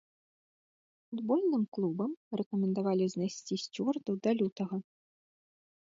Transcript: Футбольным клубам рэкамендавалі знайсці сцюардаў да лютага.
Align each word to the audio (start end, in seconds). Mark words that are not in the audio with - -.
Футбольным 1.07 1.63
клубам 1.77 2.11
рэкамендавалі 2.43 3.05
знайсці 3.15 3.55
сцюардаў 3.67 4.15
да 4.25 4.31
лютага. 4.43 4.77